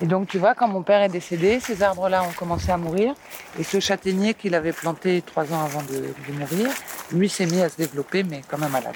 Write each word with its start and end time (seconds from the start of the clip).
Et 0.00 0.06
donc, 0.06 0.28
tu 0.28 0.38
vois, 0.38 0.54
quand 0.54 0.68
mon 0.68 0.84
père 0.84 1.02
est 1.02 1.08
décédé, 1.08 1.58
ces 1.58 1.82
arbres-là 1.82 2.22
ont 2.22 2.30
commencé 2.30 2.70
à 2.70 2.76
mourir. 2.76 3.16
Et 3.58 3.64
ce 3.64 3.80
châtaignier 3.80 4.32
qu'il 4.32 4.54
avait 4.54 4.72
planté 4.72 5.22
trois 5.22 5.52
ans 5.52 5.64
avant 5.64 5.82
de, 5.82 6.14
mourir, 6.32 6.70
lui 7.10 7.28
s'est 7.28 7.46
mis 7.46 7.60
à 7.60 7.68
se 7.68 7.76
développer, 7.78 8.22
mais 8.22 8.42
comme 8.46 8.62
un 8.62 8.68
malade. 8.68 8.94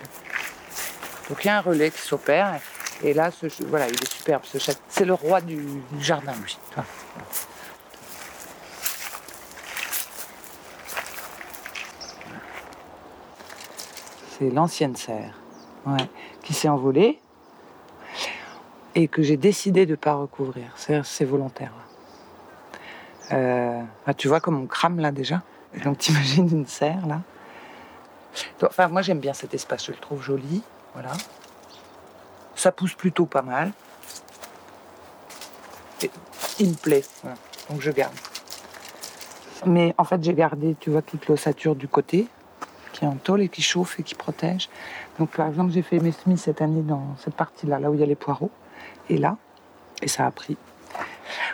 Donc, 1.28 1.44
il 1.44 1.48
y 1.48 1.50
a 1.50 1.58
un 1.58 1.60
relais 1.60 1.90
qui 1.90 2.00
s'opère. 2.00 2.60
Et 3.02 3.14
là, 3.14 3.32
ce, 3.32 3.48
voilà, 3.64 3.88
il 3.88 3.94
est 3.94 4.12
superbe, 4.12 4.42
ce 4.44 4.58
châtaignier. 4.58 4.86
C'est 4.90 5.04
le 5.04 5.14
roi 5.14 5.40
du, 5.40 5.66
jardin, 5.98 6.34
lui. 6.40 6.56
C'est 14.38 14.50
l'ancienne 14.50 14.94
serre 14.94 15.34
qui 16.44 16.54
s'est 16.54 16.68
envolée 16.68 17.18
et 18.94 19.08
que 19.08 19.22
j'ai 19.22 19.36
décidé 19.36 19.86
de 19.86 19.92
ne 19.92 19.96
pas 19.96 20.14
recouvrir. 20.14 20.72
C'est 20.76 21.24
volontaire. 21.24 21.72
Euh, 23.32 23.80
bah, 24.06 24.14
tu 24.14 24.28
vois 24.28 24.40
comme 24.40 24.60
on 24.60 24.66
crame 24.66 24.98
là 24.98 25.10
déjà? 25.10 25.42
Donc 25.84 25.98
t'imagines 25.98 26.48
une 26.50 26.66
serre 26.66 27.06
là. 27.06 27.20
Enfin 28.62 28.88
moi 28.88 29.02
j'aime 29.02 29.20
bien 29.20 29.32
cet 29.32 29.54
espace, 29.54 29.86
je 29.86 29.92
le 29.92 29.98
trouve 29.98 30.22
joli. 30.22 30.62
Voilà. 30.94 31.12
Ça 32.54 32.72
pousse 32.72 32.94
plutôt 32.94 33.26
pas 33.26 33.42
mal. 33.42 33.72
il 36.58 36.70
me 36.70 36.74
plaît. 36.74 37.04
Donc 37.70 37.80
je 37.80 37.90
garde. 37.90 38.14
Mais 39.64 39.94
en 39.96 40.04
fait 40.04 40.22
j'ai 40.22 40.34
gardé, 40.34 40.76
tu 40.78 40.90
vois, 40.90 41.02
toute 41.02 41.26
l'ossature 41.28 41.74
du 41.74 41.88
côté 41.88 42.26
qui 42.92 43.04
est 43.06 43.08
en 43.08 43.16
tôle 43.16 43.40
et 43.40 43.48
qui 43.48 43.62
chauffe 43.62 43.98
et 43.98 44.02
qui 44.02 44.14
protège. 44.14 44.68
Donc 45.18 45.30
par 45.30 45.48
exemple 45.48 45.72
j'ai 45.72 45.82
fait 45.82 45.98
mes 45.98 46.12
semis 46.12 46.36
cette 46.36 46.60
année 46.60 46.82
dans 46.82 47.16
cette 47.18 47.34
partie-là, 47.34 47.78
là 47.78 47.90
où 47.90 47.94
il 47.94 48.00
y 48.00 48.02
a 48.02 48.06
les 48.06 48.16
poireaux 48.16 48.50
et 49.08 49.18
là, 49.18 49.36
et 50.02 50.08
ça 50.08 50.26
a 50.26 50.30
pris. 50.30 50.56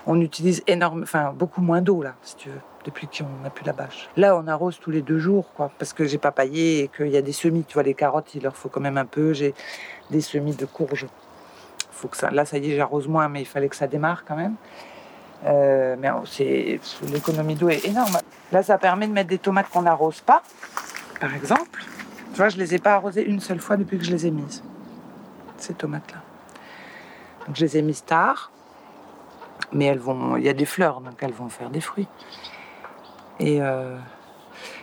On 0.07 0.21
utilise 0.21 0.63
énorme, 0.67 1.03
enfin 1.03 1.33
beaucoup 1.33 1.61
moins 1.61 1.83
d'eau 1.83 2.03
là, 2.03 2.15
si 2.23 2.37
tu 2.37 2.49
veux, 2.49 2.61
depuis 2.85 3.07
qu'on 3.07 3.43
n'a 3.43 3.51
plus 3.51 3.65
la 3.65 3.73
bâche. 3.73 4.09
Là, 4.17 4.37
on 4.37 4.47
arrose 4.49 4.79
tous 4.81 4.91
les 4.91 5.03
deux 5.03 5.19
jours, 5.19 5.53
quoi, 5.55 5.71
parce 5.79 5.93
que 5.93 6.05
j'ai 6.05 6.19
pas 6.19 6.33
paillé 6.33 6.85
et 6.85 6.89
qu'il 6.89 7.09
y 7.09 7.17
a 7.17 7.23
des 7.23 7.33
semis. 7.33 7.65
Tu 7.65 7.75
vois, 7.75 7.83
les 7.83 7.95
carottes, 7.95 8.35
il 8.35 8.43
leur 8.43 8.57
faut 8.57 8.69
quand 8.69 8.81
même 8.81 8.99
un 8.99 9.05
peu. 9.05 9.33
J'ai 9.33 9.55
des 10.11 10.21
semis 10.21 10.55
de 10.55 10.67
courges. 10.67 11.07
Faut 11.91 12.09
que 12.09 12.17
ça. 12.17 12.31
Là, 12.31 12.45
ça 12.45 12.59
y 12.59 12.73
est, 12.73 12.77
j'arrose 12.77 13.09
moins, 13.09 13.29
mais 13.29 13.43
il 13.43 13.47
fallait 13.47 13.69
que 13.69 13.77
ça 13.77 13.87
démarre 13.87 14.25
quand 14.25 14.37
même. 14.37 14.55
Euh, 15.47 15.97
mais 15.99 16.09
c'est 16.25 16.81
l'économie 17.13 17.55
d'eau 17.55 17.69
est 17.69 17.85
énorme. 17.85 18.19
Là, 18.51 18.63
ça 18.63 18.79
permet 18.79 19.07
de 19.07 19.13
mettre 19.13 19.29
des 19.29 19.39
tomates 19.39 19.69
qu'on 19.69 19.83
n'arrose 19.83 20.21
pas, 20.21 20.43
par 21.21 21.35
exemple. 21.35 21.85
Tu 22.33 22.37
vois, 22.37 22.49
je 22.49 22.57
les 22.57 22.75
ai 22.75 22.79
pas 22.79 22.95
arrosées 22.95 23.25
une 23.25 23.41
seule 23.41 23.61
fois 23.61 23.77
depuis 23.77 23.99
que 23.99 24.05
je 24.05 24.11
les 24.11 24.27
ai 24.27 24.31
mises. 24.31 24.63
Ces 25.57 25.75
tomates-là. 25.75 26.23
Donc 27.49 27.57
je 27.57 27.65
les 27.65 27.79
ai 27.79 27.83
mises 27.83 28.05
tard, 28.05 28.53
mais 29.73 29.87
elles 29.87 29.99
vont, 29.99 30.37
il 30.37 30.45
y 30.45 30.51
a 30.51 30.53
des 30.53 30.67
fleurs, 30.67 31.01
donc 31.01 31.15
elles 31.23 31.33
vont 31.33 31.49
faire 31.49 31.71
des 31.71 31.81
fruits. 31.81 32.07
Et 33.41 33.63
euh, 33.63 33.97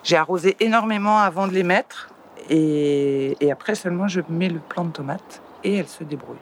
j'ai 0.02 0.17
arrosé 0.17 0.58
énormément 0.59 1.19
avant 1.19 1.47
de 1.47 1.53
les 1.53 1.61
mettre, 1.61 2.09
et, 2.49 3.38
après 3.52 3.75
seulement 3.75 4.08
je 4.08 4.21
mets 4.30 4.49
le 4.49 4.59
plant 4.59 4.86
de 4.86 4.91
tomate 4.91 5.43
et 5.63 5.75
elles 5.75 5.88
se 5.88 6.03
débrouillent. 6.03 6.38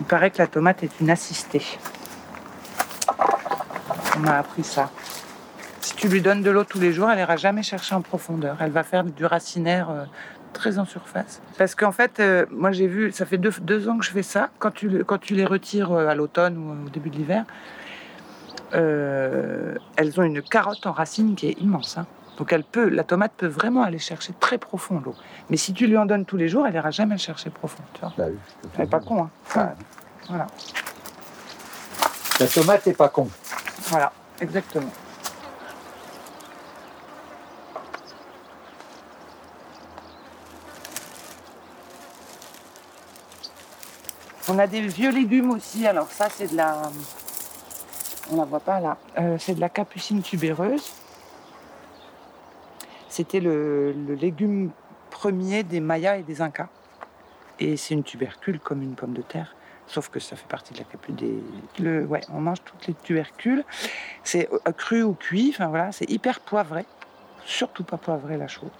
Il 0.00 0.04
paraît 0.06 0.32
que 0.32 0.38
la 0.38 0.48
tomate 0.48 0.82
est 0.82 1.00
une 1.00 1.10
assistée. 1.10 1.62
On 4.16 4.18
m'a 4.18 4.38
appris 4.38 4.64
ça 4.64 4.90
tu 6.02 6.08
lui 6.08 6.20
donnes 6.20 6.42
de 6.42 6.50
l'eau 6.50 6.64
tous 6.64 6.80
les 6.80 6.92
jours, 6.92 7.08
elle 7.12 7.18
n'ira 7.18 7.36
jamais 7.36 7.62
chercher 7.62 7.94
en 7.94 8.00
profondeur. 8.02 8.56
Elle 8.58 8.72
va 8.72 8.82
faire 8.82 9.04
du 9.04 9.24
racinaire 9.24 9.88
euh, 9.88 10.04
très 10.52 10.80
en 10.80 10.84
surface. 10.84 11.40
Parce 11.58 11.76
qu'en 11.76 11.92
fait, 11.92 12.18
euh, 12.18 12.44
moi 12.50 12.72
j'ai 12.72 12.88
vu, 12.88 13.12
ça 13.12 13.24
fait 13.24 13.38
deux, 13.38 13.88
ans 13.88 13.98
que 13.98 14.04
je 14.04 14.10
fais 14.10 14.24
ça. 14.24 14.50
Quand 14.58 14.72
tu, 14.72 15.04
quand 15.04 15.18
tu 15.18 15.36
les 15.36 15.44
retires 15.44 15.92
euh, 15.92 16.08
à 16.08 16.16
l'automne 16.16 16.58
ou 16.58 16.86
au 16.86 16.90
début 16.90 17.08
de 17.08 17.14
l'hiver, 17.14 17.44
elles 18.72 20.14
ont 20.18 20.24
une 20.24 20.42
carotte 20.42 20.84
en 20.86 20.92
racine 20.92 21.36
qui 21.36 21.46
est 21.46 21.60
immense. 21.60 21.96
Hein. 21.98 22.06
Donc 22.36 22.52
elle 22.52 22.64
peut, 22.64 22.88
la 22.88 23.04
tomate 23.04 23.34
peut 23.36 23.46
vraiment 23.46 23.84
aller 23.84 24.00
chercher 24.00 24.32
très 24.40 24.58
profond 24.58 25.00
l'eau. 25.04 25.14
Mais 25.50 25.56
si 25.56 25.72
tu 25.72 25.86
lui 25.86 25.96
en 25.96 26.06
donnes 26.06 26.24
tous 26.24 26.36
les 26.36 26.48
jours, 26.48 26.66
elle 26.66 26.72
n'ira 26.72 26.90
jamais 26.90 27.16
chercher 27.16 27.50
profond. 27.50 27.84
Tu 27.94 28.00
vois 28.00 28.12
bah 28.18 28.24
elle 28.74 28.80
n'est 28.80 28.90
pas 28.90 28.98
con. 28.98 29.22
Hein. 29.22 29.68
voilà. 30.28 30.46
La 32.40 32.46
tomate 32.48 32.86
n'est 32.86 32.92
pas 32.92 33.08
con. 33.08 33.28
Voilà, 33.88 34.12
exactement. 34.40 34.90
On 44.48 44.58
a 44.58 44.66
des 44.66 44.80
vieux 44.80 45.10
légumes 45.10 45.50
aussi. 45.50 45.86
Alors 45.86 46.10
ça, 46.10 46.28
c'est 46.28 46.50
de 46.50 46.56
la... 46.56 46.90
On 48.30 48.36
la 48.36 48.44
voit 48.44 48.60
pas 48.60 48.80
là. 48.80 48.96
Euh, 49.18 49.36
c'est 49.38 49.54
de 49.54 49.60
la 49.60 49.68
capucine 49.68 50.22
tubéreuse. 50.22 50.92
C'était 53.08 53.40
le, 53.40 53.92
légume 54.20 54.70
premier 55.10 55.62
des 55.62 55.80
Mayas 55.80 56.16
et 56.16 56.22
des 56.22 56.40
Incas. 56.40 56.68
Et 57.60 57.76
c'est 57.76 57.94
une 57.94 58.02
tubercule 58.02 58.58
comme 58.58 58.82
une 58.82 58.94
pomme 58.94 59.12
de 59.12 59.22
terre. 59.22 59.54
Sauf 59.86 60.08
que 60.08 60.18
ça 60.18 60.36
fait 60.36 60.48
partie 60.48 60.72
de 60.72 60.78
la 60.78 60.84
capucine. 60.84 62.06
Ouais, 62.06 62.22
on 62.32 62.40
mange 62.40 62.62
toutes 62.64 62.86
les 62.86 62.94
tubercules. 62.94 63.64
C'est 64.24 64.48
euh, 64.52 64.72
cru 64.72 65.02
ou 65.02 65.14
cuit. 65.14 65.50
Enfin 65.54 65.68
voilà, 65.68 65.92
c'est 65.92 66.08
hyper 66.10 66.40
poivré. 66.40 66.86
Surtout 67.44 67.84
pas 67.84 67.98
poivré 67.98 68.36
la 68.36 68.48
chose. 68.48 68.70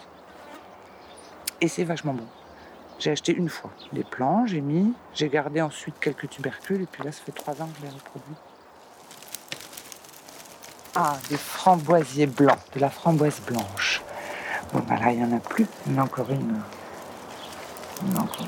Et 1.61 1.69
c'est 1.69 1.85
vachement 1.85 2.15
bon. 2.15 2.27
J'ai 3.03 3.11
acheté 3.11 3.35
une 3.35 3.49
fois 3.49 3.71
des 3.93 4.05
plants, 4.05 4.47
j'ai 4.47 4.61
mis, 4.61 4.93
j'ai 5.13 5.29
gardé 5.29 5.61
ensuite 5.61 5.99
quelques 5.99 6.29
tubercules 6.31 6.83
et 6.83 6.87
puis 6.87 7.03
là 7.03 7.11
ça 7.11 7.21
fait 7.27 7.33
trois 7.33 7.53
ans 7.55 7.67
que 7.67 7.81
je 7.81 7.87
les 7.87 7.93
reproduis. 7.93 8.37
Ah, 10.95 11.17
des 11.29 11.37
framboisiers 11.37 12.29
blancs, 12.29 12.61
de 12.77 12.79
la 12.79 12.91
framboise 12.91 13.41
blanche. 13.41 14.03
Bon 14.73 14.85
bah 14.89 15.01
là 15.01 15.11
il 15.11 15.19
n'y 15.19 15.25
en 15.25 15.37
a 15.37 15.41
plus, 15.41 15.67
il 15.85 15.95
y 15.95 15.99
en 15.99 16.03
a 16.03 16.05
encore 16.05 16.31
une. 16.31 16.61
Il 18.03 18.13
y 18.13 18.15
en 18.15 18.21
a 18.21 18.23
encore 18.23 18.47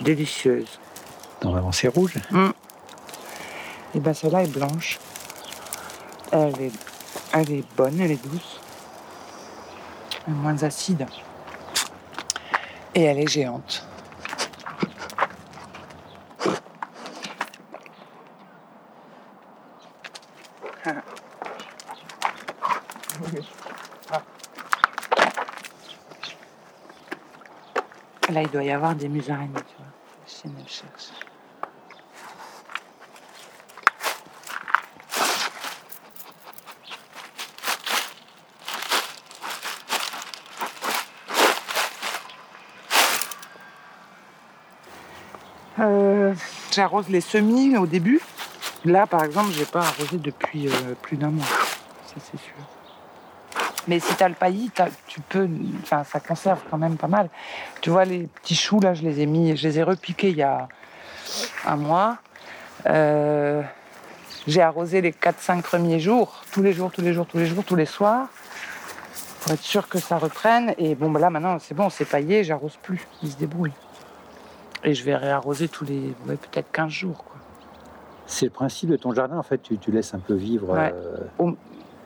Délicieuse. 0.00 0.80
Normalement 1.42 1.72
c'est 1.72 1.88
rouge. 1.88 2.16
Et 2.16 2.34
hum. 2.34 2.54
eh 3.94 4.00
ben 4.00 4.14
celle-là 4.14 4.44
est 4.44 4.50
blanche. 4.50 4.98
Elle 6.32 6.62
est, 6.62 6.72
elle 7.34 7.52
est 7.52 7.76
bonne, 7.76 8.00
elle 8.00 8.12
est 8.12 8.26
douce. 8.26 8.58
Elle 10.26 10.32
est 10.32 10.36
moins 10.36 10.62
acide. 10.62 11.06
Et 12.98 13.02
elle 13.02 13.20
est 13.20 13.28
géante. 13.28 13.86
Là, 28.30 28.42
il 28.42 28.50
doit 28.50 28.64
y 28.64 28.72
avoir 28.72 28.96
des 28.96 29.08
musaraignes, 29.08 29.52
tu 29.54 29.76
vois. 29.76 29.86
Si 30.26 30.42
elle 30.46 30.68
cherche. 30.68 31.10
J'arrose 46.72 47.08
les 47.08 47.20
semis 47.20 47.76
au 47.76 47.86
début. 47.86 48.20
Là, 48.84 49.06
par 49.06 49.24
exemple, 49.24 49.50
j'ai 49.52 49.64
pas 49.64 49.80
arrosé 49.80 50.18
depuis 50.18 50.68
euh, 50.68 50.94
plus 51.02 51.16
d'un 51.16 51.30
mois. 51.30 51.46
Ça, 52.06 52.14
c'est 52.16 52.40
sûr. 52.40 52.54
Mais 53.88 54.00
si 54.00 54.14
tu 54.14 54.22
as 54.22 54.28
le 54.28 54.34
paillis, 54.34 54.70
tu 55.06 55.20
peux. 55.20 55.48
Enfin, 55.82 56.04
ça 56.04 56.20
conserve 56.20 56.60
quand 56.70 56.78
même 56.78 56.96
pas 56.96 57.08
mal. 57.08 57.30
Tu 57.80 57.90
vois, 57.90 58.04
les 58.04 58.28
petits 58.42 58.54
choux, 58.54 58.80
là, 58.80 58.94
je 58.94 59.02
les 59.02 59.20
ai 59.20 59.26
mis, 59.26 59.56
je 59.56 59.66
les 59.66 59.78
ai 59.78 59.82
repiqués 59.82 60.28
il 60.28 60.36
y 60.36 60.42
a 60.42 60.68
un 61.64 61.76
mois. 61.76 62.18
Euh, 62.86 63.62
j'ai 64.46 64.60
arrosé 64.60 65.00
les 65.00 65.12
4-5 65.12 65.62
premiers 65.62 66.00
jours, 66.00 66.42
tous 66.52 66.62
les 66.62 66.72
jours, 66.72 66.90
tous 66.90 67.00
les 67.00 67.12
jours, 67.12 67.26
tous 67.26 67.38
les 67.38 67.46
jours, 67.46 67.64
tous 67.64 67.76
les 67.76 67.86
soirs, 67.86 68.28
pour 69.40 69.52
être 69.52 69.62
sûr 69.62 69.88
que 69.88 69.98
ça 69.98 70.18
reprenne. 70.18 70.74
Et 70.78 70.94
bon, 70.94 71.10
bah 71.10 71.20
là, 71.20 71.30
maintenant, 71.30 71.58
c'est 71.58 71.74
bon, 71.74 71.90
c'est 71.90 72.04
paillé, 72.04 72.44
j'arrose 72.44 72.76
plus. 72.82 73.06
Ils 73.22 73.32
se 73.32 73.36
débrouillent. 73.36 73.72
Et 74.84 74.94
je 74.94 75.04
vais 75.04 75.16
réarroser 75.16 75.68
tous 75.68 75.84
les 75.84 76.14
peut-être 76.26 76.70
15 76.70 76.90
jours. 76.90 77.24
C'est 78.26 78.46
le 78.46 78.50
principe 78.52 78.90
de 78.90 78.96
ton 78.96 79.12
jardin, 79.12 79.38
en 79.38 79.42
fait, 79.42 79.58
tu, 79.62 79.78
tu 79.78 79.90
laisses 79.90 80.14
un 80.14 80.18
peu 80.18 80.34
vivre. 80.34 80.76
Euh, 80.76 81.54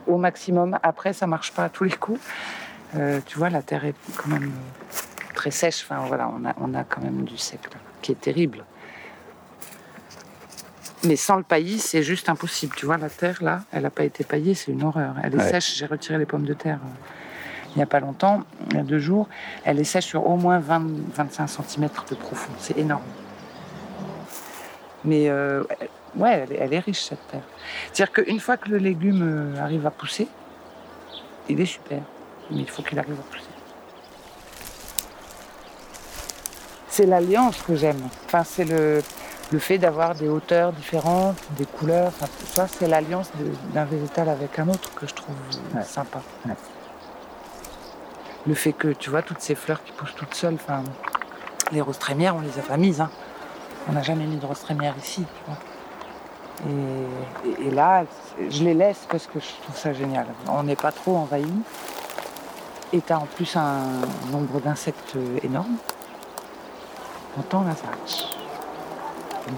au, 0.07 0.17
maximum. 0.17 0.79
Après, 0.83 1.13
ça 1.13 1.27
marche 1.27 1.53
pas 1.53 1.65
à 1.65 1.69
tous 1.69 1.85
les 1.85 1.91
coups. 1.91 2.21
Euh, 2.95 3.21
tu 3.27 3.39
vois, 3.39 3.51
la 3.51 3.63
terre 3.63 3.85
est 3.85 3.95
quand 4.17 4.29
même 4.29 4.53
très 5.35 5.51
sèche. 5.51 5.85
Enfin, 5.85 6.05
voilà, 6.07 6.29
on 6.29 6.45
a, 6.47 6.55
on 6.61 6.75
a 6.75 6.85
quand 6.85 7.03
même 7.03 7.25
du 7.25 7.37
sec 7.37 7.61
qui 8.03 8.13
est 8.13 8.21
terrible. 8.21 8.65
Mais 11.05 11.17
sans 11.17 11.37
le 11.37 11.43
paillis, 11.43 11.81
c'est 11.81 12.03
juste 12.03 12.29
impossible. 12.29 12.75
Tu 12.77 12.87
vois, 12.87 12.97
la 12.97 13.11
terre, 13.11 13.43
là, 13.43 13.63
elle 13.73 13.83
n'a 13.83 13.91
pas 13.91 14.05
été 14.05 14.23
paillée, 14.23 14.55
c'est 14.55 14.71
une 14.71 14.85
horreur. 14.85 15.17
Elle 15.23 15.35
est 15.35 15.39
Ouais. 15.39 15.51
sèche. 15.51 15.75
J'ai 15.77 15.87
retiré 15.87 16.19
les 16.19 16.27
pommes 16.27 16.45
de 16.45 16.55
terre 16.55 16.79
euh, 16.85 17.22
il 17.75 17.79
n'y 17.79 17.83
a 17.83 17.87
pas 17.87 18.01
longtemps, 18.01 18.43
il 18.71 18.77
y 18.77 18.81
a 18.81 18.83
deux 18.83 18.99
jours. 18.99 19.29
Elle 19.65 19.81
est 19.81 19.85
sèche 19.85 20.07
sur 20.07 20.27
au 20.29 20.37
moins 20.37 20.61
20-25 20.61 21.47
cm 21.49 21.89
de 22.11 22.15
profond. 22.15 22.53
C'est 22.59 22.77
énorme. 22.79 23.03
Mais 25.05 25.29
euh, 25.29 25.65
ouais, 26.17 26.45
elle 26.45 26.53
est, 26.53 26.57
elle 26.61 26.75
est 26.75 26.79
riche, 26.79 27.03
cette 27.03 27.27
terre. 27.29 27.41
C'est-à-dire 27.93 28.13
qu'une 28.13 28.41
fois 28.41 28.57
que 28.57 28.69
le 28.69 28.77
légume 28.79 29.23
euh, 29.57 29.63
arrive 29.63 29.87
à 29.87 29.91
pousser, 29.91 30.29
il 31.49 31.61
est 31.61 31.67
super. 31.67 32.01
Mais 32.51 32.59
il 32.61 32.71
faut 32.71 32.83
qu'il 32.83 32.99
arrive 32.99 33.19
à 33.19 33.33
pousser. 33.33 33.47
C'est 36.89 37.07
l'alliance 37.07 37.63
que 37.63 37.75
j'aime. 37.75 38.01
Enfin, 38.27 38.45
c'est 38.45 38.65
le, 38.67 39.03
le 39.51 39.59
fait 39.59 39.79
d'avoir 39.79 40.15
des 40.15 40.29
hauteurs 40.29 40.73
différentes, 40.73 41.37
des 41.57 41.65
couleurs. 41.65 42.09
Enfin, 42.09 42.27
tout 42.39 42.47
ça, 42.47 42.67
c'est 42.69 42.87
l'alliance 42.87 43.31
d'un 43.73 43.85
végétal 43.87 44.29
avec 44.29 44.59
un 44.59 44.69
autre 44.69 44.95
que 44.95 45.07
je 45.07 45.15
trouve 45.15 45.35
euh, 45.75 45.79
Ouais. 45.79 45.85
sympa. 45.85 46.21
Ouais. 46.47 46.53
Le 48.47 48.55
fait 48.55 48.73
que, 48.73 48.89
tu 48.89 49.11
vois, 49.11 49.23
toutes 49.23 49.41
ces 49.41 49.55
fleurs 49.55 49.83
qui 49.85 49.93
poussent 49.93 50.15
toutes 50.17 50.35
seules, 50.35 50.57
les 51.71 51.81
roses 51.81 51.99
trémières, 51.99 52.35
on 52.37 52.41
les 52.41 52.59
a 52.59 52.63
pas 52.63 52.77
mises. 52.77 53.01
hein. 53.01 53.11
On 53.89 53.93
n'a 53.93 54.03
jamais 54.03 54.27
mis 54.27 54.37
de 54.37 54.47
roses 54.47 54.61
trémières 54.61 54.95
ici. 54.99 55.25
Et, 56.69 57.71
là, 57.71 58.05
je 58.49 58.63
les 58.63 58.75
laisse 58.75 59.07
parce 59.09 59.27
que 59.27 59.41
je 59.41 59.47
trouve 59.63 59.77
ça 59.77 59.93
génial. 59.93 60.27
On 60.49 60.63
n'est 60.63 60.77
pas 60.77 60.93
trop 60.93 61.17
envahi. 61.17 61.53
Et 62.93 63.01
tu 63.01 63.13
as 63.13 63.19
en 63.19 63.27
plus 63.27 63.57
un 63.57 63.79
nombre 64.31 64.61
d'insectes 64.61 65.17
énorme. 65.43 65.77
T'entends 67.35 67.63
là, 67.65 67.75
ça. 67.75 67.89
Ça 68.07 69.51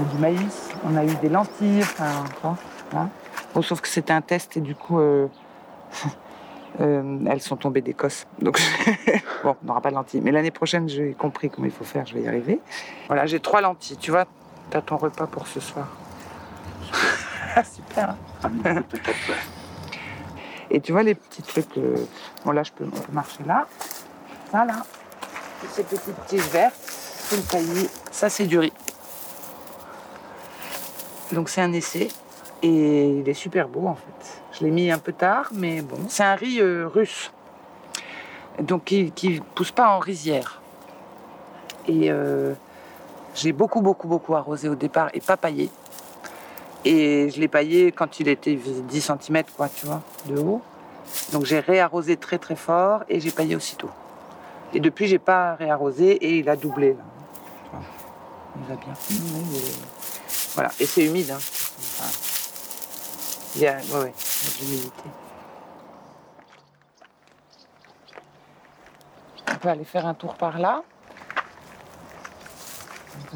a 0.00 0.04
du 0.04 0.18
maïs, 0.18 0.70
on 0.84 0.96
a 0.96 1.04
eu 1.04 1.14
des 1.16 1.28
lentilles, 1.28 1.80
enfin, 1.82 2.24
tu 2.26 2.40
vois, 2.40 2.56
hein. 3.00 3.10
Bon, 3.54 3.62
sauf 3.62 3.80
que 3.80 3.88
c'était 3.88 4.12
un 4.12 4.20
test 4.20 4.56
et 4.58 4.60
du 4.60 4.74
coup, 4.74 5.00
euh, 5.00 5.28
euh, 6.80 7.18
elles 7.26 7.40
sont 7.40 7.56
tombées 7.56 7.80
d'Écosse. 7.80 8.26
Donc, 8.38 8.60
bon, 9.42 9.56
on 9.62 9.66
n'aura 9.66 9.80
pas 9.80 9.88
de 9.88 9.94
lentilles. 9.94 10.20
Mais 10.20 10.30
l'année 10.30 10.50
prochaine, 10.50 10.88
j'ai 10.88 11.14
compris 11.14 11.48
comment 11.48 11.66
il 11.66 11.72
faut 11.72 11.84
faire, 11.84 12.04
je 12.04 12.14
vais 12.14 12.20
y 12.20 12.28
arriver. 12.28 12.60
Voilà, 13.06 13.24
j'ai 13.24 13.40
trois 13.40 13.62
lentilles, 13.62 13.96
tu 13.96 14.10
vois, 14.10 14.26
t'as 14.68 14.82
ton 14.82 14.98
repas 14.98 15.26
pour 15.26 15.46
ce 15.46 15.60
soir. 15.60 15.88
Super, 17.64 18.16
hein 18.44 18.82
Et 20.70 20.80
tu 20.82 20.92
vois 20.92 21.02
les 21.02 21.14
petits 21.14 21.42
trucs, 21.42 21.78
euh, 21.78 21.96
bon 22.44 22.52
là, 22.52 22.62
je 22.62 22.72
peux, 22.72 22.84
on 22.84 22.90
peut 22.90 23.12
marcher 23.12 23.42
là. 23.46 23.66
Ça, 24.52 24.66
là, 24.66 24.84
ces 25.72 25.82
petites 25.82 26.26
tiges 26.26 26.48
vertes, 26.48 26.74
c'est 26.76 27.36
le 27.36 27.42
paillis. 27.42 27.88
Ça, 28.10 28.28
c'est 28.28 28.46
du 28.46 28.58
riz. 28.58 28.72
Donc 31.32 31.48
c'est 31.48 31.60
un 31.60 31.72
essai 31.72 32.08
et 32.62 33.08
il 33.18 33.28
est 33.28 33.34
super 33.34 33.68
beau 33.68 33.86
en 33.86 33.94
fait. 33.96 34.40
Je 34.52 34.64
l'ai 34.64 34.70
mis 34.70 34.90
un 34.90 34.98
peu 34.98 35.12
tard, 35.12 35.50
mais 35.52 35.82
bon. 35.82 35.96
C'est 36.08 36.22
un 36.24 36.34
riz 36.34 36.60
euh, 36.60 36.86
russe, 36.86 37.30
donc 38.60 38.84
qui, 38.84 39.10
qui 39.10 39.40
pousse 39.54 39.72
pas 39.72 39.88
en 39.90 39.98
rizière. 39.98 40.60
Et 41.88 42.10
euh, 42.10 42.54
j'ai 43.34 43.52
beaucoup 43.52 43.80
beaucoup 43.80 44.08
beaucoup 44.08 44.34
arrosé 44.34 44.68
au 44.68 44.74
départ 44.74 45.10
et 45.14 45.20
pas 45.20 45.36
paillé. 45.36 45.70
Et 46.84 47.30
je 47.30 47.40
l'ai 47.40 47.48
paillé 47.48 47.90
quand 47.92 48.20
il 48.20 48.28
était 48.28 48.54
10 48.54 49.00
cm 49.00 49.42
quoi, 49.56 49.68
tu 49.68 49.86
vois, 49.86 50.02
de 50.26 50.38
haut. 50.38 50.62
Donc 51.32 51.44
j'ai 51.44 51.60
réarrosé 51.60 52.16
très 52.16 52.38
très 52.38 52.56
fort 52.56 53.02
et 53.08 53.20
j'ai 53.20 53.30
paillé 53.30 53.56
aussitôt. 53.56 53.90
Et 54.72 54.80
depuis 54.80 55.06
j'ai 55.06 55.18
pas 55.18 55.54
réarrosé 55.56 56.12
et 56.12 56.38
il 56.38 56.48
a 56.48 56.56
doublé 56.56 56.90
là. 56.94 57.04
Vois. 57.72 57.82
Il 58.56 58.68
va 58.68 58.74
bien. 58.76 58.94
Il 59.10 59.56
est- 59.56 59.95
voilà, 60.56 60.70
et 60.80 60.86
c'est 60.86 61.04
humide. 61.04 61.30
Hein. 61.30 61.38
Il 63.54 63.60
y 63.60 63.66
a, 63.66 63.74
de 63.80 64.10
l'humidité. 64.60 65.02
On 69.50 69.54
peut 69.56 69.68
aller 69.68 69.84
faire 69.84 70.06
un 70.06 70.14
tour 70.14 70.34
par 70.34 70.58
là. 70.58 70.82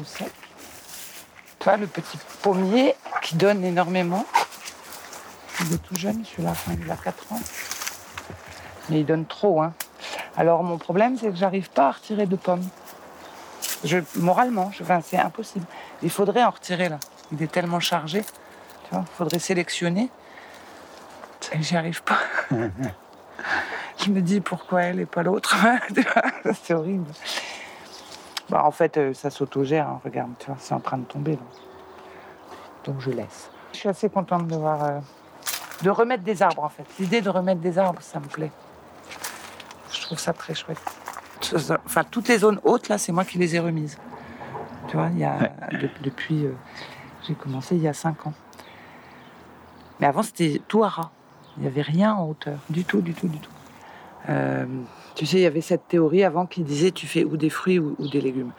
Sec. 0.03 0.31
Tu 1.59 1.63
vois, 1.63 1.77
le 1.77 1.85
petit 1.85 2.17
pommier 2.41 2.95
qui 3.21 3.35
donne 3.35 3.63
énormément. 3.63 4.25
Il 5.59 5.73
est 5.73 5.77
tout 5.77 5.95
jeune, 5.95 6.25
celui-là, 6.25 6.53
il 6.83 6.89
a 6.89 6.95
4 6.97 7.33
ans. 7.33 7.39
Mais 8.89 9.01
il 9.01 9.05
donne 9.05 9.27
trop. 9.27 9.61
Hein. 9.61 9.73
Alors, 10.35 10.63
mon 10.63 10.79
problème, 10.79 11.17
c'est 11.19 11.29
que 11.29 11.35
j'arrive 11.35 11.69
pas 11.69 11.89
à 11.89 11.91
retirer 11.91 12.25
de 12.25 12.35
pommes. 12.35 12.67
Je, 13.83 13.99
moralement, 14.15 14.71
je- 14.71 14.83
c'est 15.03 15.19
impossible. 15.19 15.65
Il 16.01 16.09
faudrait 16.09 16.43
en 16.43 16.49
retirer 16.49 16.89
là. 16.89 16.99
Il 17.31 17.41
est 17.41 17.51
tellement 17.51 17.79
chargé. 17.79 18.21
Tu 18.21 18.89
vois, 18.91 19.03
il 19.07 19.15
faudrait 19.15 19.39
sélectionner. 19.39 20.09
J'y 21.59 21.75
arrive 21.75 22.01
pas. 22.03 22.19
je 23.97 24.09
me 24.09 24.21
dis 24.21 24.39
pourquoi 24.41 24.83
elle 24.83 24.99
et 24.99 25.05
pas 25.05 25.23
l'autre. 25.23 25.55
C'est 26.63 26.73
horrible. 26.73 27.11
Bah, 28.49 28.63
en 28.65 28.71
fait, 28.71 28.97
euh, 28.97 29.13
ça 29.13 29.29
s'autogère. 29.29 29.87
hein, 29.87 30.01
regarde, 30.03 30.31
tu 30.39 30.47
vois, 30.47 30.57
c'est 30.59 30.73
en 30.73 30.79
train 30.81 30.97
de 30.97 31.05
tomber 31.05 31.33
là. 31.33 31.41
Donc 32.83 32.99
je 32.99 33.09
laisse. 33.11 33.49
Je 33.73 33.77
suis 33.79 33.89
assez 33.89 34.09
contente 34.09 34.47
de 34.47 34.55
voir, 34.55 34.83
euh, 34.83 34.99
de 35.83 35.89
remettre 35.89 36.23
des 36.23 36.41
arbres 36.41 36.63
en 36.63 36.69
fait. 36.69 36.83
L'idée 36.99 37.21
de 37.21 37.29
remettre 37.29 37.61
des 37.61 37.77
arbres, 37.77 38.01
ça 38.01 38.19
me 38.19 38.25
plaît. 38.25 38.51
Je 39.93 40.01
trouve 40.01 40.19
ça 40.19 40.33
très 40.33 40.53
chouette. 40.53 40.79
Enfin, 41.85 42.03
toutes 42.03 42.27
les 42.27 42.39
zones 42.39 42.59
hautes 42.63 42.89
là, 42.89 42.97
c'est 42.97 43.11
moi 43.13 43.23
qui 43.23 43.37
les 43.37 43.55
ai 43.55 43.59
remises. 43.59 43.97
Tu 44.89 44.97
vois, 44.97 45.07
il 45.13 45.19
y 45.19 45.23
a, 45.23 45.37
de- 45.71 45.89
depuis, 46.03 46.45
euh, 46.45 46.53
j'ai 47.31 47.35
commencé 47.35 47.75
il 47.75 47.81
y 47.81 47.87
a 47.87 47.93
cinq 47.93 48.27
ans. 48.27 48.33
Mais 49.99 50.07
avant, 50.07 50.21
c'était 50.21 50.61
tout 50.67 50.83
à 50.83 50.89
ras. 50.89 51.11
Il 51.57 51.63
n'y 51.63 51.67
avait 51.67 51.81
rien 51.81 52.13
en 52.13 52.27
hauteur, 52.27 52.59
du 52.69 52.83
tout, 52.83 53.01
du 53.01 53.13
tout, 53.13 53.27
du 53.27 53.39
tout. 53.39 53.51
Euh, 54.29 54.65
tu 55.15 55.25
sais, 55.25 55.37
il 55.37 55.43
y 55.43 55.45
avait 55.45 55.61
cette 55.61 55.87
théorie 55.87 56.23
avant 56.23 56.45
qui 56.45 56.63
disait 56.63 56.91
tu 56.91 57.07
fais 57.07 57.23
ou 57.23 57.37
des 57.37 57.49
fruits 57.49 57.79
ou, 57.79 57.95
des 58.09 58.19
légumes. 58.19 58.51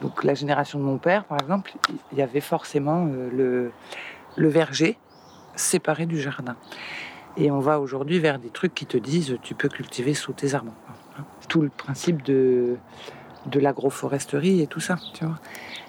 Donc 0.00 0.22
la 0.22 0.34
génération 0.34 0.78
de 0.78 0.84
mon 0.84 0.98
père, 0.98 1.24
par 1.24 1.40
exemple, 1.40 1.72
il 2.12 2.18
y 2.18 2.22
avait 2.22 2.40
forcément 2.40 3.06
euh, 3.06 3.30
le, 3.32 3.72
le 4.36 4.48
verger 4.48 4.96
séparé 5.56 6.06
du 6.06 6.20
jardin. 6.20 6.56
Et 7.36 7.50
on 7.50 7.58
va 7.58 7.80
aujourd'hui 7.80 8.20
vers 8.20 8.38
des 8.38 8.50
trucs 8.50 8.74
qui 8.74 8.86
te 8.86 8.96
disent 8.96 9.36
tu 9.42 9.54
peux 9.54 9.68
cultiver 9.68 10.14
sous 10.14 10.32
tes 10.32 10.54
arbres. 10.54 10.72
hein. 11.18 11.24
Tout 11.48 11.62
le 11.62 11.68
principe 11.68 12.22
de, 12.22 12.76
de 13.46 13.58
l'agroforesterie 13.58 14.60
et 14.60 14.68
tout 14.68 14.80
ça, 14.80 14.96
tu 15.14 15.24
vois. 15.24 15.38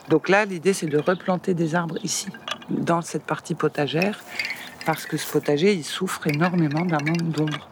Donc 0.09 0.27
là, 0.27 0.43
l'idée, 0.43 0.73
c'est 0.73 0.87
de 0.87 0.97
replanter 0.97 1.53
des 1.53 1.75
arbres 1.75 1.97
ici, 2.03 2.29
dans 2.71 3.01
cette 3.01 3.23
partie 3.23 3.53
potagère, 3.53 4.19
parce 4.83 5.05
que 5.05 5.17
ce 5.17 5.31
potager, 5.31 5.71
il 5.71 5.83
souffre 5.83 6.25
énormément 6.25 6.83
d'un 6.83 6.97
manque 6.97 7.29
d'ombre. 7.29 7.69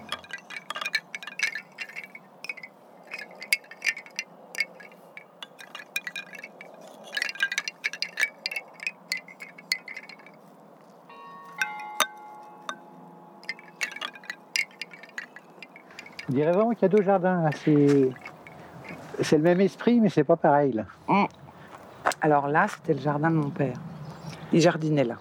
On 16.29 16.33
dirait 16.33 16.51
vraiment 16.51 16.71
qu'il 16.73 16.83
y 16.83 16.85
a 16.85 16.89
deux 16.89 17.03
jardins. 17.03 17.41
là. 17.41 17.49
C'est, 17.63 19.37
le 19.37 19.43
même 19.43 19.59
esprit, 19.61 19.99
mais 19.99 20.09
c'est 20.09 20.23
pas 20.23 20.35
pareil. 20.35 20.73
Là. 20.73 20.85
Alors 22.21 22.47
là, 22.47 22.67
c'était 22.67 22.93
le 22.93 22.99
jardin 22.99 23.29
de 23.29 23.35
mon 23.35 23.49
père. 23.49 23.77
Il 24.51 24.61
jardinait 24.61 25.03
là. 25.03 25.15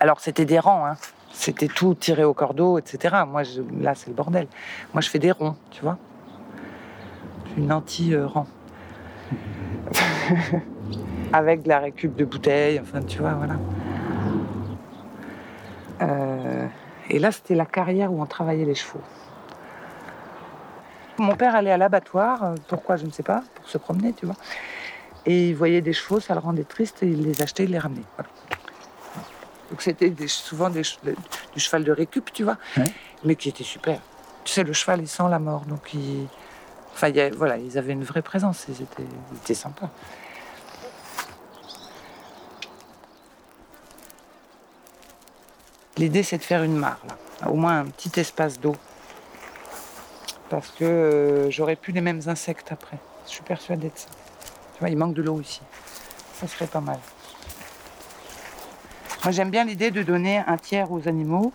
Alors 0.00 0.20
c'était 0.20 0.44
des 0.44 0.58
rangs, 0.60 0.86
hein. 0.86 0.94
c'était 1.32 1.66
tout 1.66 1.94
tiré 1.94 2.22
au 2.24 2.34
cordeau, 2.34 2.78
etc. 2.78 3.16
Moi, 3.26 3.42
je- 3.42 3.62
là, 3.80 3.94
c'est 3.94 4.08
le 4.08 4.14
bordel. 4.14 4.46
Moi, 4.94 5.00
je 5.00 5.08
fais 5.10 5.18
des 5.18 5.32
ronds, 5.32 5.56
tu 5.70 5.82
vois. 5.82 5.98
Une 7.56 7.72
anti-rang. 7.72 8.46
Avec 11.32 11.62
de 11.62 11.68
la 11.68 11.80
récup 11.80 12.14
de 12.14 12.24
bouteilles, 12.24 12.78
enfin, 12.80 13.02
tu 13.02 13.18
vois, 13.18 13.32
voilà. 13.32 13.54
Euh, 16.02 16.66
et 17.10 17.18
là, 17.18 17.32
c'était 17.32 17.54
la 17.56 17.66
carrière 17.66 18.12
où 18.12 18.22
on 18.22 18.26
travaillait 18.26 18.64
les 18.64 18.74
chevaux. 18.76 19.00
Mon 21.18 21.34
père 21.34 21.54
allait 21.56 21.72
à 21.72 21.76
l'abattoir, 21.76 22.44
euh, 22.44 22.54
pourquoi 22.68 22.96
je 22.96 23.04
ne 23.04 23.10
sais 23.10 23.22
pas, 23.24 23.42
pour 23.56 23.68
se 23.68 23.76
promener, 23.78 24.12
tu 24.12 24.26
vois. 24.26 24.36
Et 25.26 25.48
il 25.48 25.54
voyait 25.56 25.80
des 25.80 25.92
chevaux, 25.92 26.20
ça 26.20 26.34
le 26.34 26.40
rendait 26.40 26.64
triste, 26.64 27.02
et 27.02 27.06
il 27.06 27.22
les 27.22 27.42
achetait, 27.42 27.64
il 27.64 27.70
les 27.72 27.78
ramenait. 27.78 28.04
Voilà. 28.16 28.30
Donc 29.70 29.82
c'était 29.82 30.10
des- 30.10 30.28
souvent 30.28 30.70
des 30.70 30.82
du 31.54 31.60
cheval 31.60 31.84
de 31.84 31.92
récup, 31.92 32.32
tu 32.32 32.44
vois, 32.44 32.56
Ouais. 32.76 32.84
mais 33.24 33.34
qui 33.34 33.48
était 33.48 33.64
super. 33.64 34.00
Tu 34.44 34.52
sais, 34.52 34.62
le 34.64 34.72
cheval, 34.72 35.00
il 35.00 35.08
sent 35.08 35.24
la 35.28 35.38
mort, 35.38 35.62
donc 35.66 35.92
il... 35.92 36.26
Enfin, 36.94 37.08
il 37.08 37.20
a- 37.20 37.30
voilà, 37.30 37.58
ils 37.58 37.76
avaient 37.78 37.92
une 37.92 38.04
vraie 38.04 38.22
présence, 38.22 38.66
ils 38.68 38.80
étaient, 38.82 39.02
ils 39.32 39.36
étaient 39.38 39.54
sympas. 39.54 39.90
L'idée, 45.96 46.22
c'est 46.22 46.38
de 46.38 46.42
faire 46.44 46.62
une 46.62 46.76
mare, 46.76 47.00
là. 47.08 47.50
au 47.50 47.54
moins 47.54 47.80
un 47.80 47.86
petit 47.86 48.18
espace 48.20 48.60
d'eau. 48.60 48.76
Parce 50.50 50.70
que 50.70 50.84
euh, 50.84 51.50
j'aurais 51.50 51.76
plus 51.76 51.92
les 51.92 52.00
mêmes 52.00 52.22
insectes 52.26 52.72
après. 52.72 52.98
Je 53.26 53.30
suis 53.30 53.42
persuadée 53.42 53.88
de 53.88 53.96
ça. 53.96 54.08
Tu 54.74 54.80
vois, 54.80 54.88
il 54.88 54.96
manque 54.96 55.14
de 55.14 55.22
l'eau 55.22 55.40
ici. 55.40 55.60
Ça 56.34 56.46
serait 56.46 56.66
pas 56.66 56.80
mal. 56.80 56.98
Moi, 59.24 59.32
j'aime 59.32 59.50
bien 59.50 59.64
l'idée 59.64 59.90
de 59.90 60.02
donner 60.02 60.38
un 60.38 60.56
tiers 60.56 60.90
aux 60.90 61.06
animaux. 61.08 61.52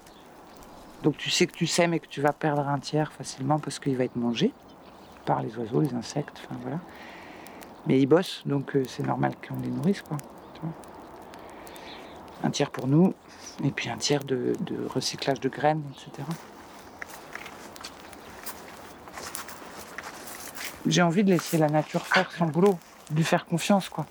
Donc, 1.01 1.17
tu 1.17 1.29
sais 1.29 1.47
que 1.47 1.53
tu 1.53 1.65
sèmes 1.65 1.93
et 1.93 1.99
que 1.99 2.07
tu 2.07 2.21
vas 2.21 2.33
perdre 2.33 2.67
un 2.67 2.79
tiers 2.79 3.11
facilement 3.11 3.59
parce 3.59 3.79
qu'il 3.79 3.97
va 3.97 4.03
être 4.03 4.15
mangé 4.15 4.51
par 5.25 5.41
les 5.41 5.57
oiseaux, 5.57 5.81
les 5.81 5.93
insectes, 5.93 6.41
enfin 6.45 6.59
voilà. 6.61 6.79
Mais 7.87 7.99
ils 7.99 8.05
bossent, 8.05 8.43
donc 8.45 8.75
euh, 8.75 8.83
c'est 8.87 9.03
normal 9.03 9.33
qu'on 9.45 9.59
les 9.61 9.69
nourrisse, 9.69 10.01
quoi. 10.01 10.17
Un 12.43 12.51
tiers 12.51 12.71
pour 12.71 12.87
nous, 12.87 13.13
et 13.63 13.71
puis 13.71 13.89
un 13.89 13.97
tiers 13.97 14.25
de 14.25 14.53
recyclage 14.93 15.39
de 15.39 15.47
graines, 15.47 15.83
etc. 15.91 16.27
J'ai 20.85 21.01
envie 21.01 21.23
de 21.23 21.29
laisser 21.29 21.57
la 21.57 21.69
nature 21.69 22.05
faire 22.05 22.29
son 22.31 22.45
boulot, 22.45 22.77
de 23.09 23.15
lui 23.15 23.23
faire 23.23 23.45
confiance, 23.45 23.87
quoi. 23.87 24.05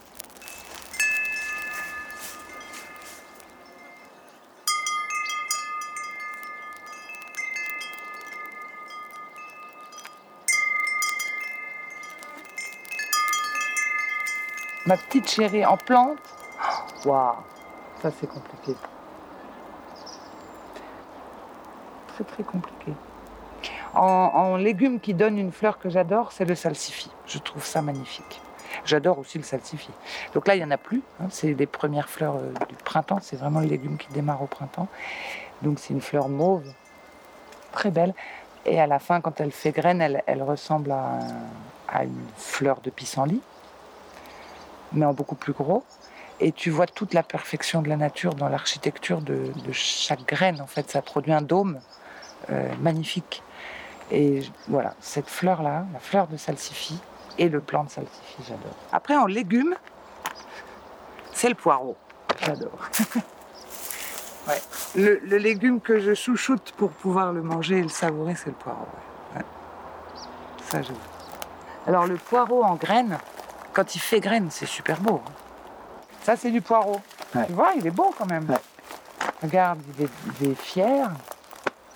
Ma 14.86 14.96
petite 14.96 15.30
chérie 15.30 15.64
en 15.66 15.76
plante. 15.76 16.18
Waouh, 17.04 17.36
ça 18.00 18.10
c'est 18.18 18.26
compliqué. 18.26 18.74
Très 22.08 22.24
très 22.24 22.42
compliqué. 22.42 22.92
En, 23.94 24.00
en 24.34 24.56
légumes 24.56 25.00
qui 25.00 25.12
donnent 25.14 25.38
une 25.38 25.52
fleur 25.52 25.78
que 25.78 25.90
j'adore, 25.90 26.32
c'est 26.32 26.44
le 26.46 26.54
salsifis. 26.54 27.10
Je 27.26 27.38
trouve 27.38 27.64
ça 27.64 27.82
magnifique. 27.82 28.40
J'adore 28.86 29.18
aussi 29.18 29.36
le 29.36 29.44
salsifis. 29.44 29.92
Donc 30.34 30.48
là, 30.48 30.54
il 30.54 30.58
n'y 30.58 30.64
en 30.64 30.70
a 30.70 30.78
plus. 30.78 31.02
hein, 31.20 31.26
c'est 31.30 31.52
les 31.52 31.66
premières 31.66 32.08
fleurs 32.08 32.36
euh, 32.36 32.52
du 32.68 32.74
printemps. 32.76 33.18
C'est 33.20 33.36
vraiment 33.36 33.60
le 33.60 33.66
légume 33.66 33.98
qui 33.98 34.08
démarre 34.12 34.42
au 34.42 34.46
printemps. 34.46 34.88
Donc 35.60 35.78
c'est 35.78 35.92
une 35.92 36.00
fleur 36.00 36.28
mauve, 36.30 36.64
très 37.72 37.90
belle. 37.90 38.14
Et 38.64 38.80
à 38.80 38.86
la 38.86 38.98
fin, 38.98 39.20
quand 39.20 39.40
elle 39.40 39.52
fait 39.52 39.72
graine, 39.72 40.00
elle, 40.00 40.42
ressemble 40.42 40.90
à, 40.92 41.18
un- 41.18 41.28
à 41.88 42.04
une 42.04 42.24
fleur 42.36 42.80
de 42.80 42.90
pissenlit, 42.90 43.42
mais 44.92 45.04
en 45.04 45.12
beaucoup 45.12 45.34
plus 45.34 45.52
gros. 45.52 45.84
Et 46.40 46.50
tu 46.52 46.70
vois 46.70 46.86
toute 46.86 47.12
la 47.12 47.22
perfection 47.22 47.82
de 47.82 47.88
la 47.88 47.96
nature 47.96 48.34
dans 48.34 48.48
l'architecture 48.48 49.20
de, 49.20 49.52
de 49.66 49.72
chaque 49.72 50.26
graine. 50.26 50.60
En 50.60 50.66
fait, 50.66 50.90
ça 50.90 51.02
produit 51.02 51.32
un 51.32 51.42
dôme 51.42 51.78
euh, 52.50 52.68
magnifique. 52.80 53.42
Et 54.14 54.42
voilà, 54.68 54.94
cette 55.00 55.28
fleur-là, 55.28 55.86
la 55.92 55.98
fleur 55.98 56.26
de 56.26 56.36
salsifis 56.36 57.00
et 57.38 57.48
le 57.48 57.60
plant 57.60 57.84
de 57.84 57.90
salsifis, 57.90 58.42
j'adore. 58.46 58.74
Après, 58.92 59.16
en 59.16 59.24
légumes, 59.26 59.74
c'est 61.32 61.48
le 61.48 61.54
poireau. 61.54 61.96
J'adore. 62.44 62.78
Ouais. 64.48 64.60
Le, 64.96 65.20
le 65.20 65.36
légume 65.36 65.80
que 65.80 66.00
je 66.00 66.14
chouchoute 66.14 66.72
pour 66.76 66.90
pouvoir 66.90 67.32
le 67.32 67.42
manger 67.42 67.78
et 67.78 67.82
le 67.82 67.88
savourer, 67.88 68.34
c'est 68.34 68.46
le 68.50 68.56
poireau. 68.56 68.88
ouais. 69.36 69.42
Ça, 70.68 70.82
j'aime. 70.82 70.96
Alors, 71.86 72.06
le 72.08 72.16
poireau 72.16 72.64
en 72.64 72.74
graines, 72.74 73.18
quand 73.72 73.94
il 73.94 74.00
fait 74.00 74.18
graine, 74.18 74.48
c'est 74.50 74.66
super 74.66 74.98
beau. 75.00 75.22
hein. 75.24 75.30
Ça, 76.24 76.34
c'est 76.34 76.50
du 76.50 76.60
poireau. 76.60 77.00
Ouais. 77.36 77.46
Tu 77.46 77.52
vois, 77.52 77.70
il 77.76 77.86
est 77.86 77.92
beau 77.92 78.12
quand 78.18 78.26
même. 78.26 78.48
Regarde, 79.40 79.78
il 79.96 80.06
est, 80.06 80.10
il 80.40 80.50
est 80.50 80.54
fier. 80.56 81.08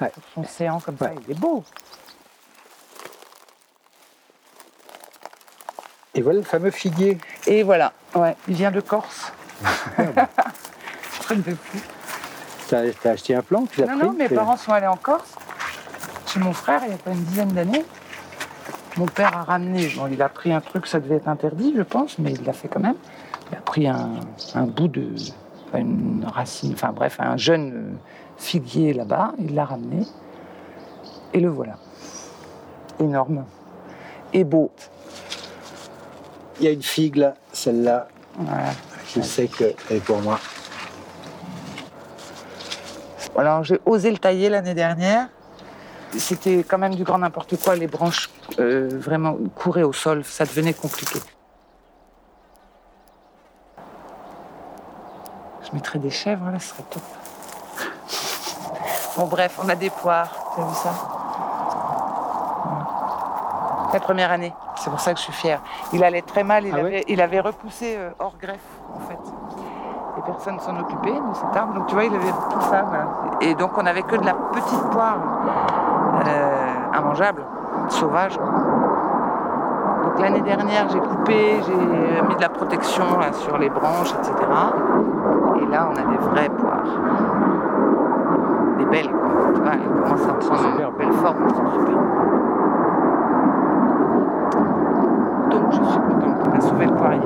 Ouais. 0.00 0.12
Son 0.36 0.44
séant 0.44 0.78
comme 0.78 0.98
ça, 0.98 1.10
il 1.14 1.28
est 1.32 1.38
beau. 1.40 1.64
Et 6.16 6.22
voilà 6.22 6.38
le 6.38 6.44
fameux 6.44 6.70
figuier. 6.70 7.18
Et 7.46 7.62
voilà, 7.62 7.92
ouais, 8.14 8.34
il 8.48 8.54
vient 8.54 8.70
de 8.70 8.80
Corse. 8.80 9.32
Truc 11.20 11.44
de 11.44 11.54
fou. 11.54 11.78
T'as 12.68 12.90
t'as 12.90 13.10
acheté 13.10 13.34
un 13.34 13.42
plant, 13.42 13.66
tu 13.70 13.82
Non, 13.82 13.86
pris 13.86 14.06
non, 14.06 14.12
mes 14.14 14.28
parents 14.28 14.56
sont 14.56 14.72
allés 14.72 14.86
en 14.86 14.96
Corse, 14.96 15.34
chez 16.26 16.40
mon 16.40 16.54
frère, 16.54 16.80
il 16.84 16.90
y 16.90 16.94
a 16.94 16.98
pas 16.98 17.10
une 17.10 17.22
dizaine 17.22 17.50
d'années. 17.50 17.84
Mon 18.96 19.06
père 19.06 19.36
a 19.36 19.42
ramené, 19.44 19.88
bon, 19.94 20.08
il 20.10 20.20
a 20.22 20.30
pris 20.30 20.52
un 20.52 20.62
truc, 20.62 20.86
ça 20.86 21.00
devait 21.00 21.16
être 21.16 21.28
interdit, 21.28 21.74
je 21.76 21.82
pense, 21.82 22.18
mais 22.18 22.32
il 22.32 22.44
l'a 22.44 22.54
fait 22.54 22.68
quand 22.68 22.80
même. 22.80 22.96
Il 23.50 23.58
a 23.58 23.60
pris 23.60 23.86
un, 23.86 24.10
un 24.54 24.66
bout 24.66 24.88
de. 24.88 25.14
enfin, 25.68 25.78
une 25.78 26.24
racine, 26.26 26.72
enfin 26.72 26.92
bref, 26.92 27.18
un 27.20 27.36
jeune 27.36 27.72
euh, 27.74 27.96
figuier 28.38 28.94
là-bas, 28.94 29.32
il 29.38 29.54
l'a 29.54 29.66
ramené. 29.66 30.06
Et 31.34 31.40
le 31.40 31.48
voilà. 31.50 31.74
Énorme. 32.98 33.44
Et 34.32 34.44
beau. 34.44 34.70
Il 36.58 36.64
y 36.64 36.68
a 36.68 36.70
une 36.72 36.82
figue 36.82 37.16
là, 37.16 37.34
celle-là, 37.52 38.08
Voilà. 38.38 38.70
je 39.14 39.20
sais 39.20 39.46
qu'elle 39.48 39.74
est 39.90 40.00
pour 40.00 40.20
moi. 40.20 40.38
Alors 43.36 43.62
j'ai 43.64 43.78
osé 43.84 44.10
le 44.10 44.16
tailler 44.18 44.48
l'année 44.48 44.74
dernière. 44.74 45.28
C'était 46.16 46.64
quand 46.66 46.78
même 46.78 46.94
du 46.94 47.04
grand 47.04 47.18
n'importe 47.18 47.60
quoi. 47.62 47.76
Les 47.76 47.86
branches 47.86 48.30
euh, 48.58 48.88
vraiment 48.92 49.36
couraient 49.54 49.82
au 49.82 49.92
sol. 49.92 50.24
Ça 50.24 50.44
devenait 50.46 50.72
compliqué. 50.72 51.18
Je 55.68 55.74
mettrais 55.74 55.98
des 55.98 56.10
chèvres 56.10 56.48
là, 56.50 56.58
ce 56.58 56.68
serait 56.68 56.84
top. 56.88 57.02
Bon 59.18 59.26
bref, 59.26 59.58
on 59.62 59.68
a 59.68 59.74
des 59.74 59.90
poires. 59.90 60.52
Tu 60.54 60.60
as 60.62 60.64
vu 60.64 60.74
ça? 60.74 61.15
La 63.96 64.00
première 64.00 64.30
année. 64.30 64.52
C'est 64.74 64.90
pour 64.90 65.00
ça 65.00 65.14
que 65.14 65.18
je 65.18 65.24
suis 65.24 65.32
fière. 65.32 65.60
Il 65.94 66.04
allait 66.04 66.20
très 66.20 66.44
mal. 66.44 66.66
Il, 66.66 66.74
Ah 66.74 66.76
ouais 66.76 66.86
avait, 66.86 67.04
il 67.08 67.18
avait 67.22 67.40
repoussé 67.40 67.94
euh, 67.96 68.10
hors 68.18 68.36
greffe 68.38 68.60
en 68.94 69.00
fait 69.00 69.18
et 70.18 70.20
personne 70.26 70.60
s'en 70.60 70.78
occupait 70.78 71.14
de 71.14 71.34
cet 71.34 71.56
arbre. 71.56 71.72
Donc 71.72 71.86
tu 71.86 71.94
vois, 71.94 72.04
il 72.04 72.14
avait 72.14 72.30
tout 72.50 72.60
ça. 72.60 72.82
voilà. 72.82 73.06
Et 73.40 73.54
donc 73.54 73.70
on 73.78 73.86
avait 73.86 74.02
que 74.02 74.16
de 74.16 74.26
la 74.26 74.34
petite 74.34 74.82
poire 74.90 75.16
euh, 76.26 76.98
immangeable, 76.98 77.42
sauvage. 77.88 78.36
Donc 78.36 80.20
l'année 80.20 80.42
dernière, 80.42 80.90
j'ai 80.90 81.00
coupé, 81.00 81.62
j'ai 81.64 82.22
mis 82.28 82.36
de 82.36 82.42
la 82.42 82.50
protection 82.50 83.18
là, 83.18 83.32
sur 83.32 83.56
les 83.56 83.70
branches, 83.70 84.12
etc. 84.12 84.34
Et 85.62 85.66
là, 85.72 85.88
on 85.90 85.96
a 85.96 86.02
des 86.10 86.18
vraies 86.18 86.50
poires. 86.50 86.84
Des 88.76 88.84
belles, 88.84 89.10
quoi. 89.10 89.52
Tu 89.54 89.60
vois, 89.62 89.72
elles 89.72 90.02
commencent 90.02 90.28
à 90.28 90.34
prendre 90.34 90.68
une 90.68 90.98
belle 90.98 91.12
forme. 91.14 91.48
super. 91.48 91.96
Donc 95.50 95.70
je 95.70 95.76
suis 95.76 96.00
contente, 96.00 96.36
on 96.48 96.56
a 96.56 96.60
sauvé 96.60 96.86
le 96.86 96.92
poirier. 96.94 97.20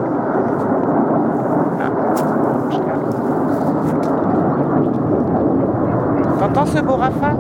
Je 2.70 2.78
calme. 2.78 3.02
T'entends 6.52 6.66
ce 6.66 6.80
beau 6.83 6.97
rafale. 6.97 7.37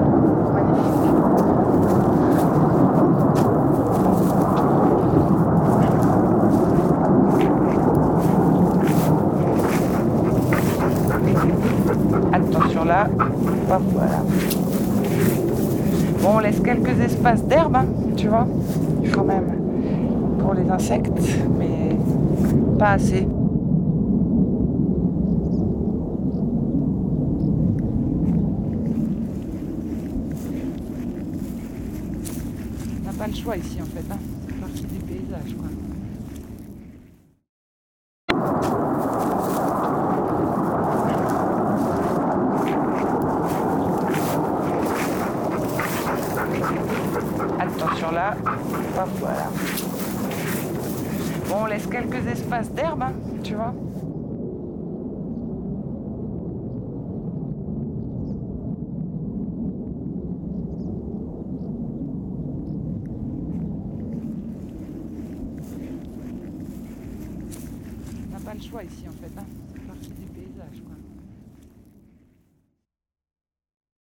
Attention 12.32 12.84
là. 12.84 13.08
Hop, 13.72 13.82
voilà. 13.92 14.10
Bon, 16.22 16.28
on 16.36 16.38
laisse 16.38 16.60
quelques 16.60 17.00
espaces 17.00 17.42
d'herbe, 17.44 17.74
hein, 17.76 17.86
tu 18.16 18.28
vois, 18.28 18.46
quand 19.12 19.24
même, 19.24 19.58
pour 20.38 20.54
les 20.54 20.70
insectes, 20.70 21.18
mais 21.58 21.96
pas 22.78 22.90
assez. 22.90 23.26
Choix 33.32 33.56
ici 33.56 33.78
en 33.80 33.86
fait, 33.86 34.04
hein. 34.10 34.18
c'est 34.46 34.60
partie 34.60 34.82
du 34.82 34.98
paysage 35.00 35.56
quoi. 35.56 35.66
Attention 47.58 48.10
là, 48.10 48.36
hop 48.98 49.08
voilà. 49.20 49.48
Bon, 51.48 51.56
on 51.62 51.66
laisse 51.66 51.86
quelques 51.86 52.26
espaces 52.26 52.70
d'herbe, 52.72 53.02
hein, 53.02 53.12
tu 53.42 53.54
vois. 53.54 53.74